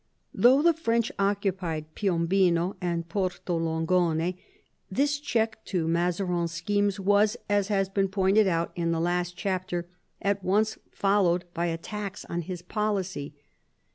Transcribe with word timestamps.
Though 0.33 0.63
the 0.63 0.73
French 0.73 1.11
occupied 1.19 1.93
Piombino 1.93 2.75
and 2.81 3.07
Porto 3.07 3.55
Longone, 3.55 4.33
this 4.89 5.19
check 5.19 5.63
to 5.65 5.85
Mazarines 5.87 6.49
schemes 6.49 6.99
was, 6.99 7.37
as 7.47 7.67
has 7.67 7.87
been 7.87 8.07
pointed 8.07 8.47
out 8.47 8.71
in 8.75 8.89
the 8.91 8.99
last 8.99 9.37
chapter, 9.37 9.87
at 10.19 10.43
once 10.43 10.79
followed 10.89 11.45
by 11.53 11.67
attacks 11.67 12.25
on 12.25 12.41
his 12.41 12.63
policy. 12.63 13.35